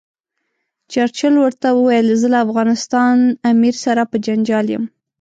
چرچل 0.91 1.33
ورته 1.39 1.67
وویل 1.71 2.07
زه 2.21 2.27
له 2.33 2.37
افغانستان 2.45 3.15
امیر 3.51 3.75
سره 3.85 4.01
په 4.11 4.17
جنجال 4.25 4.65
یم. 4.73 4.83